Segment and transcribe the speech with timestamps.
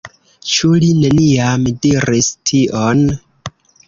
[0.51, 3.05] Ĉu li neniam diris tion?